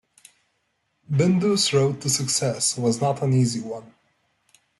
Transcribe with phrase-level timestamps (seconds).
[1.11, 3.93] Bindu's road to success was not an easy one.